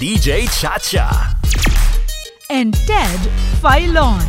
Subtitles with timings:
[0.00, 1.36] DJ Chacha.
[2.48, 3.20] and Ted
[3.60, 4.24] Filon.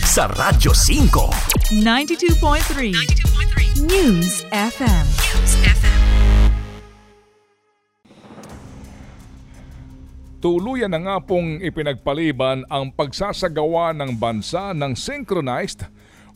[0.00, 1.76] Sa Radyo 5.
[1.84, 5.06] 92.3 News FM.
[10.40, 15.84] Tuluyan na nga pong ipinagpaliban ang pagsasagawa ng bansa ng synchronized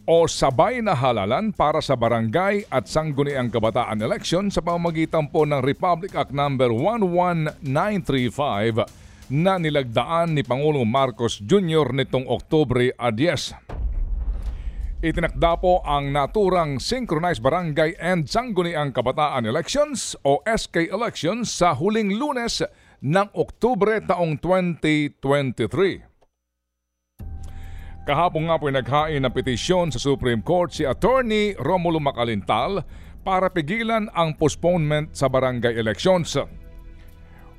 [0.05, 5.65] o sabay na halalan para sa barangay at sangguniang kabataan election sa pamamagitan po ng
[5.65, 6.53] Republic Act No.
[6.53, 8.85] 11935
[9.33, 11.97] na nilagdaan ni Pangulong Marcos Jr.
[11.97, 13.57] nitong Oktubre 10.
[15.05, 22.17] Itinakda po ang naturang Synchronized Barangay and Sangguniang Kabataan Elections o SK Elections sa huling
[22.17, 22.63] lunes
[23.05, 26.14] ng Oktubre taong 2023.
[28.05, 32.85] Kahapon nga po naghain ng petisyon sa Supreme Court si Attorney Romulo Macalintal
[33.25, 36.37] para pigilan ang postponement sa barangay elections.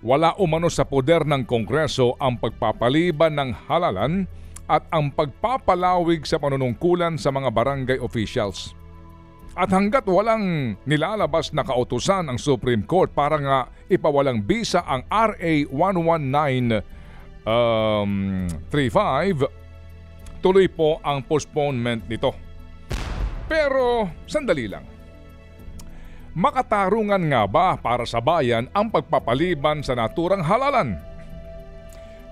[0.06, 4.30] Wala umano sa poder ng Kongreso ang pagpapaliban ng halalan
[4.70, 8.78] at ang pagpapalawig sa panunungkulan sa mga barangay officials.
[9.58, 13.58] At hanggat walang nilalabas na kautusan ang Supreme Court para nga
[13.90, 16.86] ipawalang bisa ang RA 119
[17.50, 19.65] um, 35,
[20.46, 22.30] tuloy po ang postponement nito.
[23.50, 24.86] Pero sandali lang.
[26.38, 31.02] Makatarungan nga ba para sa bayan ang pagpapaliban sa naturang halalan?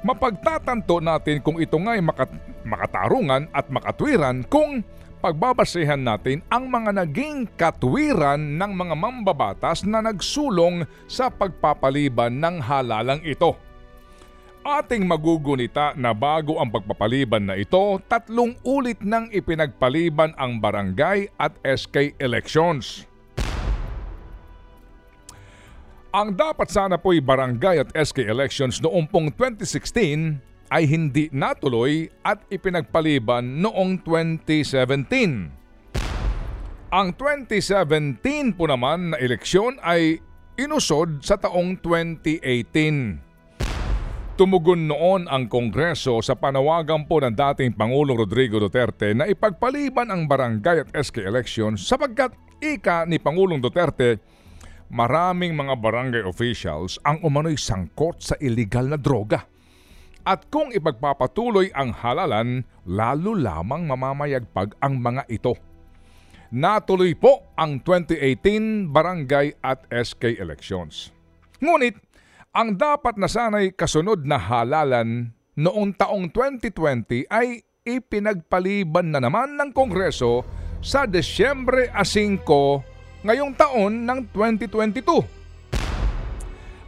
[0.06, 4.84] Mapagtatanto natin kung ito nga'y makat- makatarungan at makatwiran kung
[5.24, 13.24] pagbabasehan natin ang mga naging katwiran ng mga mambabatas na nagsulong sa pagpapaliban ng halalang
[13.24, 13.56] ito.
[14.64, 21.52] Ating magugunita na bago ang pagpapaliban na ito, tatlong ulit nang ipinagpaliban ang barangay at
[21.68, 23.04] SK elections.
[26.16, 30.40] Ang dapat sana po'y barangay at SK elections noong pong 2016
[30.72, 35.52] ay hindi natuloy at ipinagpaliban noong 2017.
[36.88, 40.24] Ang 2017 po naman na eleksyon ay
[40.56, 43.33] inusod sa taong 2018.
[44.34, 50.26] Tumugon noon ang Kongreso sa panawagan po ng dating Pangulong Rodrigo Duterte na ipagpaliban ang
[50.26, 54.18] barangay at SK elections sapagkat ika ni Pangulong Duterte
[54.90, 59.46] maraming mga barangay officials ang umano'y sangkot sa illegal na droga.
[60.26, 65.54] At kung ipagpapatuloy ang halalan, lalo lamang mamamayagpag ang mga ito.
[66.50, 71.14] Natuloy po ang 2018 barangay at SK elections.
[71.62, 72.02] Ngunit,
[72.54, 79.74] ang dapat na sanay kasunod na halalan noong taong 2020 ay ipinagpaliban na naman ng
[79.74, 80.46] Kongreso
[80.78, 82.46] sa Desyembre 5
[83.26, 85.42] ngayong taon ng 2022.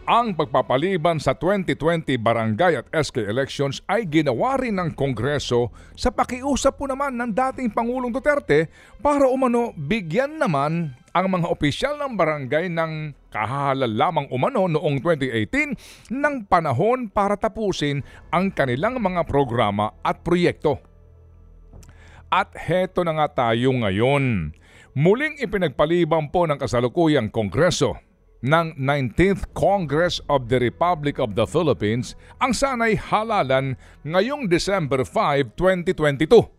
[0.06, 6.78] Ang pagpapaliban sa 2020 barangay at SK elections ay ginawa rin ng Kongreso sa pakiusap
[6.78, 8.70] po naman ng dating Pangulong Duterte
[9.02, 16.12] para umano bigyan naman ang mga opisyal ng barangay ng kahalal lamang umano noong 2018
[16.12, 18.04] ng panahon para tapusin
[18.36, 20.84] ang kanilang mga programa at proyekto.
[22.28, 24.52] At heto na nga tayo ngayon.
[24.92, 27.96] Muling ipinagpaliban po ng kasalukuyang Kongreso
[28.44, 35.56] ng 19th Congress of the Republic of the Philippines ang sanay halalan ngayong December 5,
[35.56, 36.56] 2022.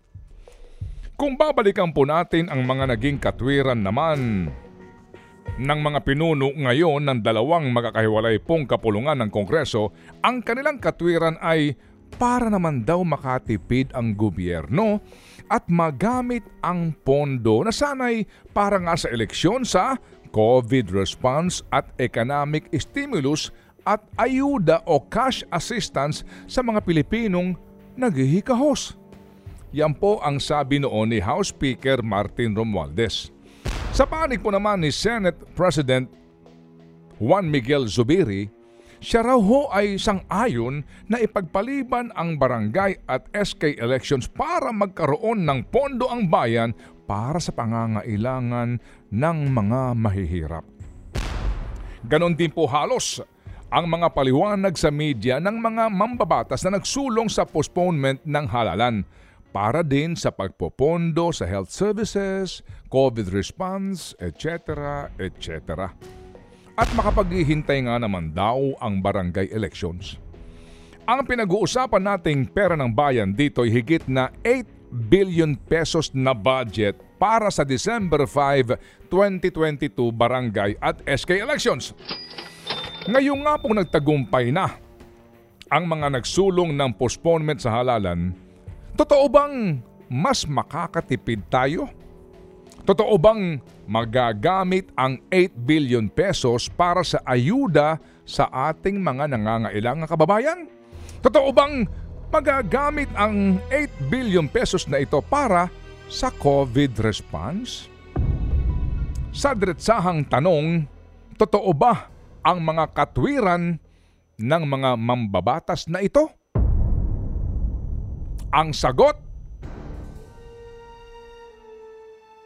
[1.16, 4.52] Kung babalikan po natin ang mga naging katwiran naman
[5.56, 11.72] ng mga pinuno ngayon ng dalawang magkakahiwalay pong kapulungan ng Kongreso, ang kanilang katwiran ay
[12.20, 15.00] para naman daw makatipid ang gobyerno
[15.48, 19.96] at magamit ang pondo na sanay para nga sa eleksyon sa
[20.36, 23.48] COVID response at economic stimulus
[23.88, 27.56] at ayuda o cash assistance sa mga Pilipinong
[27.96, 29.05] naghihikahos.
[29.76, 33.28] Yan po ang sabi noon ni House Speaker Martin Romualdez.
[33.92, 36.08] Sa panig po naman ni Senate President
[37.20, 38.48] Juan Miguel Zubiri,
[39.04, 40.80] siya raw ho ay sang-ayon
[41.12, 46.72] na ipagpaliban ang barangay at SK elections para magkaroon ng pondo ang bayan
[47.04, 48.80] para sa pangangailangan
[49.12, 50.64] ng mga mahihirap.
[52.08, 53.20] Ganon din po halos
[53.68, 59.04] ang mga paliwanag sa media ng mga mambabatas na nagsulong sa postponement ng halalan
[59.50, 62.60] para din sa pagpopondo sa health services,
[62.92, 65.08] COVID response, etc.
[65.16, 65.90] etc.
[66.76, 70.20] At makapaghihintay nga naman daw ang barangay elections.
[71.06, 74.66] Ang pinag-uusapan nating pera ng bayan dito ay higit na 8
[75.10, 81.96] billion pesos na budget para sa December 5, 2022 barangay at SK elections.
[83.06, 84.76] Ngayong nga pong nagtagumpay na
[85.70, 88.34] ang mga nagsulong ng postponement sa halalan,
[88.96, 89.78] totoo bang
[90.08, 91.92] mas makakatipid tayo?
[92.86, 100.58] Totoo bang magagamit ang 8 billion pesos para sa ayuda sa ating mga nangangailangang kababayan?
[101.20, 101.84] Totoo bang
[102.30, 105.66] magagamit ang 8 billion pesos na ito para
[106.06, 107.90] sa COVID response?
[109.34, 110.86] Sa diretsahang tanong,
[111.36, 112.08] totoo ba
[112.40, 113.76] ang mga katwiran
[114.38, 116.30] ng mga mambabatas na ito?
[118.56, 119.12] Ang sagot,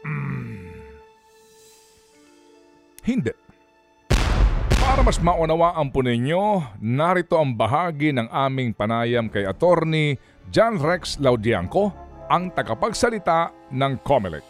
[0.03, 0.75] mm,
[3.07, 3.31] hindi.
[4.75, 10.19] Para mas maunawaan po ninyo, narito ang bahagi ng aming panayam kay Attorney
[10.51, 11.95] John Rex Laudianco,
[12.27, 14.43] ang tagapagsalita ng COMELEC.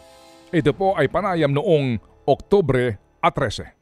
[0.49, 3.80] Ito po ay panayam noong Oktubre at 13.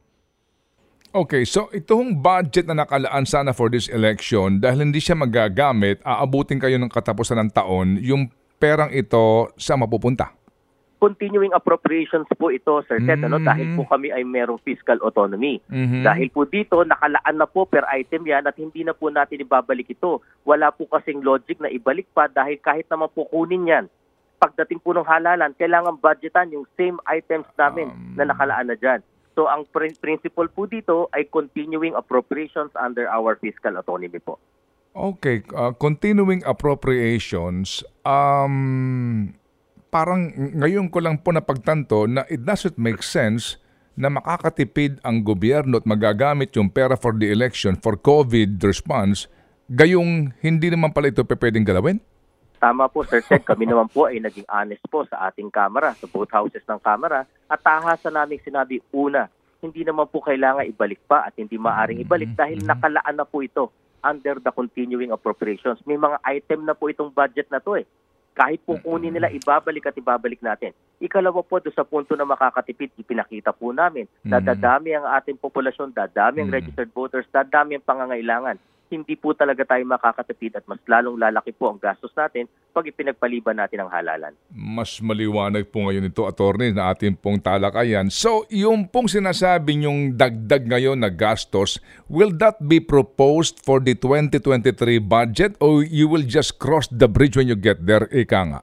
[1.09, 6.61] Okay, so itong budget na nakalaan sana for this election, dahil hindi siya magagamit, aabutin
[6.61, 8.29] kayo ng katapusan ng taon, yung
[8.61, 10.37] perang ito sa mapupunta.
[10.99, 13.47] continuing appropriations po ito, Sir Ted, ano, Mhm.
[13.47, 15.63] dahil po kami ay merong fiscal autonomy.
[15.71, 16.03] Mhm.
[16.03, 19.87] Dahil po dito, nakalaan na po per item yan at hindi na po natin ibabalik
[19.87, 20.19] ito.
[20.43, 23.85] Wala po kasing logic na ibalik pa dahil kahit naman po kunin yan,
[24.43, 28.99] pagdating po ng halalan, kailangan budgetan yung same items namin Um, na nakalaan na dyan.
[29.39, 34.35] So ang prin- principle po dito ay continuing appropriations under our fiscal autonomy po.
[34.91, 39.31] Okay, uh, continuing appropriations, um,
[39.87, 40.27] parang
[40.59, 43.55] ngayon ko lang po napagtanto na it doesn't make sense
[43.95, 49.31] na makakatipid ang gobyerno at magagamit yung pera for the election for COVID response,
[49.71, 52.03] gayong hindi naman pala ito pwedeng galawin?
[52.59, 53.47] Tama po, Sir Ted.
[53.47, 57.23] Kami naman po ay naging honest po sa ating Kamara, sa both houses ng Kamara.
[57.47, 59.31] At tahasan namin sinabi, una,
[59.63, 63.71] hindi naman po kailangan ibalik pa at hindi maaring ibalik dahil nakalaan na po ito
[64.03, 65.79] under the continuing appropriations.
[65.87, 67.87] May mga item na po itong budget na to eh.
[68.35, 70.71] Kahit po kunin nila, ibabalik at ibabalik natin.
[70.99, 74.45] Ikalawa po, doon sa punto na makakatipid, ipinakita po namin na Mhm.
[74.47, 78.55] dadami ang ating populasyon, dadami ang registered voters, dadami ang pangangailangan
[78.89, 83.57] hindi po talaga tayo makakatipid at mas lalong lalaki po ang gastos natin pag ipinagpaliban
[83.57, 84.33] natin ang halalan.
[84.49, 88.09] Mas maliwanag po ngayon ito, attorney, na ating pong talakayan.
[88.09, 91.77] So, yung pong sinasabi yung dagdag ngayon na gastos,
[92.09, 97.37] will that be proposed for the 2023 budget or you will just cross the bridge
[97.37, 98.59] when you get there, ika nga?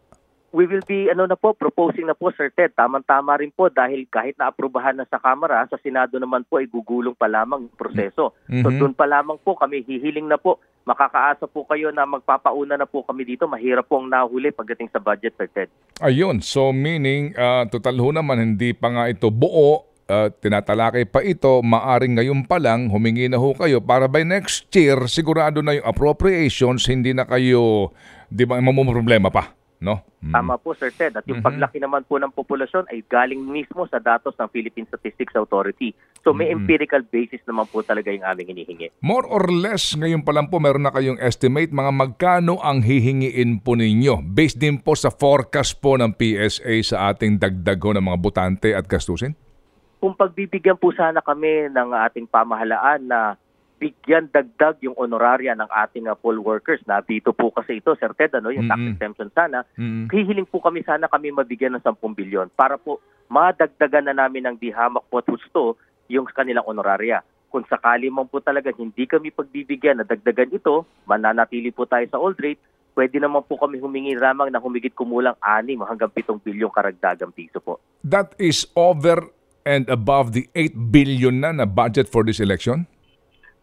[0.57, 2.73] We will be ano na po proposing na po Sir Ted.
[2.73, 7.13] Tamang-tama rin po dahil kahit naaprubahan na sa Kamara, sa Senado naman po ay gugulong
[7.13, 8.33] pa lamang ang proseso.
[8.49, 8.81] So Mhm.
[8.81, 10.57] doon pa lamang po kami hihiling na po.
[10.89, 13.45] Makakaasa po kayo na magpapauna na po kami dito.
[13.45, 15.69] Mahirap po ang nahuli pagdating sa budget Sir Ted.
[16.01, 21.21] Ayun, so meaning, uh, total ho naman, hindi pa nga ito buo, uh, tinatalakay pa
[21.21, 25.77] ito, maaring ngayon pa lang, humingi na ho kayo para by next year, sigurado na
[25.77, 27.91] yung appropriations, hindi na kayo,
[28.31, 30.01] di ba, problema pa, no?
[30.25, 30.33] Mm.
[30.33, 31.15] Tama po Sir Ted.
[31.15, 31.47] At yung Mhm.
[31.47, 35.95] paglaki naman po ng populasyon ay galing mismo sa datos ng Philippine Statistics Authority.
[36.25, 36.65] So may Mhm.
[36.65, 38.89] empirical basis naman po talaga yung aming hinihingi.
[39.05, 43.63] More or less, ngayon pa lang po, meron na kayong estimate, mga magkano ang hihingiin
[43.63, 44.25] po ninyo?
[44.25, 48.89] Based din po sa forecast po ng PSA sa ating dagdag ng mga butante at
[48.91, 49.37] gastusin?
[49.97, 53.35] Kung pagbibigyan po sana kami ng ating pamahalaan na
[53.77, 58.17] bigyan dagdag yung honoraria ng ating uh, poll workers na dito po kasi ito Sir
[58.17, 58.93] Ted ano yung tax Mhm.
[58.97, 60.09] exemption sana Mm.
[60.09, 64.57] hihiling po kami sana kami mabigyan ng 10 bilyon para po madagdagan na namin ng
[64.57, 67.21] di hamak po at husto yung kanilang honoraria.
[67.51, 72.23] Kung sakali man po talaga hindi kami pagbibigyan na dagdagan ito, mananatili po tayo sa
[72.23, 72.63] old rate,
[72.95, 77.59] pwede naman po kami humingi lamang ng humigit kumulang 6 hanggang 7 bilyong karagdagang piso
[77.59, 77.83] po.
[78.07, 79.27] That is over
[79.67, 82.87] and above the 8 billion na na budget for this election?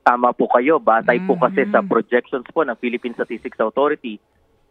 [0.03, 0.83] Tama po kayo.
[0.83, 4.19] Batay po kasi sa projections po ng Philippine Statistics Authority,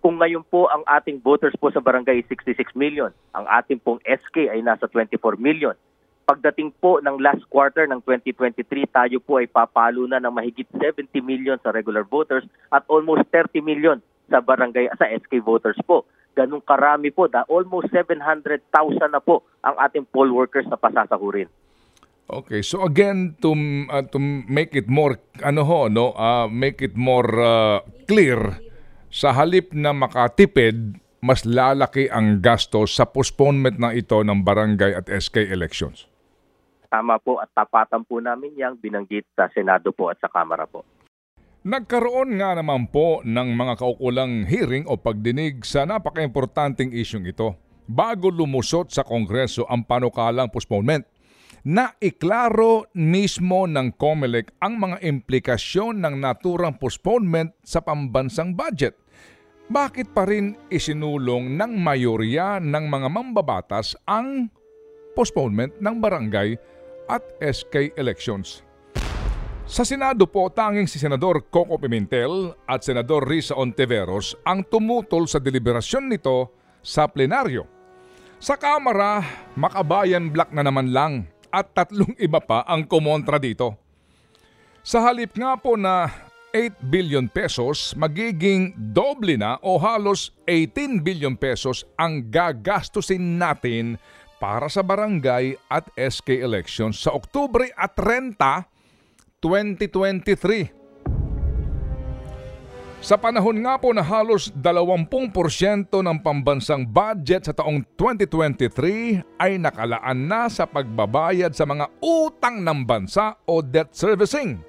[0.05, 3.97] kung ngayon po ang ating voters po sa barangay ay 66 million, ang ating pong
[4.05, 5.73] SK ay nasa 24 million.
[6.29, 11.09] Pagdating po ng last quarter ng 2023, tayo po ay papalo na ng mahigit 70
[11.25, 13.99] million sa regular voters at almost 30 million
[14.29, 16.05] sa barangay sa SK voters po.
[16.37, 18.61] Ganong karami po, da, almost 700,000
[19.09, 21.49] na po ang ating poll workers na pasasahurin.
[22.31, 23.53] Okay, so again to
[23.91, 28.63] uh, to make it more ano ho no, uh, make it more uh, clear
[29.13, 35.07] sa halip na makatipid mas lalaki ang gasto sa postponement na ito ng barangay at
[35.07, 36.11] SK elections.
[36.91, 40.83] Tama po at tapatan po namin yang binanggit sa Senado po at sa Kamara po.
[41.63, 47.55] Nagkaroon nga naman po ng mga kaukulang hearing o pagdinig sa napaka-importanting isyong ito
[47.87, 51.07] bago lumusot sa Kongreso ang panukalang postponement.
[51.63, 58.99] Na iklaro mismo ng COMELEC ang mga implikasyon ng naturang postponement sa pambansang budget.
[59.71, 64.51] Bakit pa rin isinulong ng mayorya ng mga mambabatas ang
[65.15, 66.59] postponement ng barangay
[67.07, 68.67] at SK elections?
[69.63, 75.39] Sa Senado po, tanging si Senador Coco Pimentel at Senador Risa Ontiveros ang tumutol sa
[75.39, 76.51] deliberasyon nito
[76.83, 77.65] sa plenaryo.
[78.43, 79.23] Sa Kamara,
[79.55, 83.77] makabayan black na naman lang at tatlong iba pa ang kumontra dito.
[84.83, 86.11] Sa halip nga po na
[86.51, 93.97] 8 billion pesos, magiging doble na o halos 18 billion pesos ang gagastusin natin
[94.43, 98.37] para sa barangay at SK elections sa Oktubre at 30,
[99.39, 100.82] 2023.
[103.03, 105.35] Sa panahon nga po na halos 20%
[105.91, 112.87] ng pambansang budget sa taong 2023 ay nakalaan na sa pagbabayad sa mga utang ng
[112.87, 114.63] bansa o debt servicing.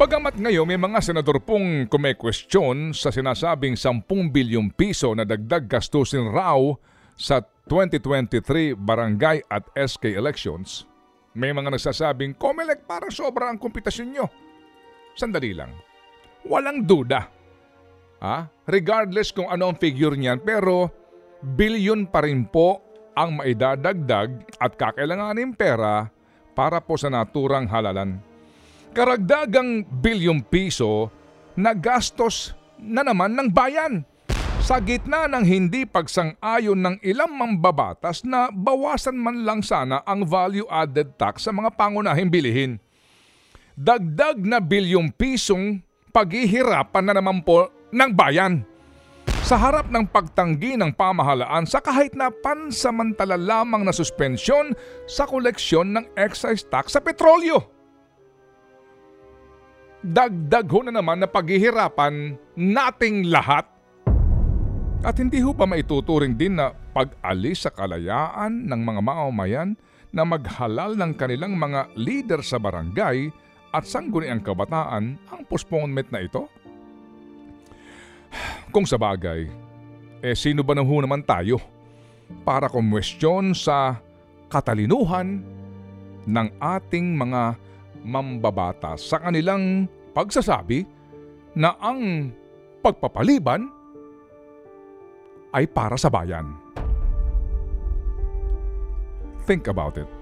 [0.00, 6.32] Bagamat ngayon may mga senador pong kumekwestiyon sa sinasabing 10 bilyong piso na dagdag gastusin
[6.32, 6.64] raw
[7.12, 10.88] sa 2023 barangay at SK elections,
[11.36, 14.26] may mga nagsasabing, Comelec para sobra ang kompetasyon nyo.
[15.12, 15.91] Sandali lang
[16.46, 17.28] walang duda.
[18.22, 18.46] Ha?
[18.70, 20.90] Regardless kung ano ang figure niyan, pero
[21.42, 22.78] bilyon pa rin po
[23.12, 26.08] ang maidadagdag at kakailanganin pera
[26.54, 28.22] para po sa naturang halalan.
[28.92, 31.08] Karagdagang bilyong piso
[31.56, 34.04] na gastos na naman ng bayan
[34.62, 41.18] sa gitna ng hindi pagsang-ayon ng ilang mambabatas na bawasan man lang sana ang value-added
[41.18, 42.78] tax sa mga pangunahing bilihin.
[43.74, 45.82] Dagdag na bilyong pisong
[46.12, 48.62] paghihirapan na naman po ng bayan.
[49.42, 54.70] Sa harap ng pagtanggi ng pamahalaan sa kahit na pansamantala lamang na suspensyon
[55.10, 57.58] sa koleksyon ng excise tax sa petrolyo.
[60.02, 63.66] Dagdag ho na naman na paghihirapan nating lahat.
[65.02, 69.74] At hindi ho ba maituturing din na pag-alis sa kalayaan ng mga mamamayan
[70.14, 73.32] na maghalal ng kanilang mga leader sa barangay
[73.72, 76.44] at sangguniang kabataan ang postponement na ito?
[78.68, 79.48] Kung sa bagay,
[80.22, 81.60] eh sino ba nang naman tayo
[82.44, 84.00] para kumwestiyon sa
[84.48, 85.44] katalinuhan
[86.28, 87.56] ng ating mga
[88.04, 90.84] mambabata sa kanilang pagsasabi
[91.56, 92.32] na ang
[92.80, 93.68] pagpapaliban
[95.52, 96.56] ay para sa bayan.
[99.44, 100.21] Think about it.